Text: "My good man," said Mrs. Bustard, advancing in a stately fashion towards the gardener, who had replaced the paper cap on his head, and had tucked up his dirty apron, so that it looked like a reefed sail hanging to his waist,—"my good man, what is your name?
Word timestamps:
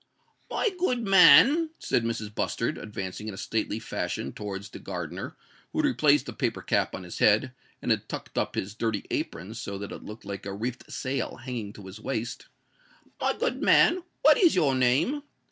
"My 0.49 0.71
good 0.79 1.05
man," 1.07 1.69
said 1.77 2.03
Mrs. 2.03 2.33
Bustard, 2.33 2.79
advancing 2.79 3.27
in 3.27 3.35
a 3.35 3.37
stately 3.37 3.77
fashion 3.77 4.33
towards 4.33 4.67
the 4.69 4.79
gardener, 4.79 5.37
who 5.71 5.77
had 5.77 5.85
replaced 5.85 6.25
the 6.25 6.33
paper 6.33 6.63
cap 6.63 6.95
on 6.95 7.03
his 7.03 7.19
head, 7.19 7.51
and 7.83 7.91
had 7.91 8.09
tucked 8.09 8.35
up 8.35 8.55
his 8.55 8.73
dirty 8.73 9.05
apron, 9.11 9.53
so 9.53 9.77
that 9.77 9.91
it 9.91 10.03
looked 10.03 10.25
like 10.25 10.47
a 10.47 10.53
reefed 10.55 10.91
sail 10.91 11.35
hanging 11.35 11.71
to 11.73 11.85
his 11.85 11.99
waist,—"my 12.01 13.33
good 13.37 13.61
man, 13.61 14.01
what 14.23 14.39
is 14.39 14.55
your 14.55 14.73
name? 14.73 15.21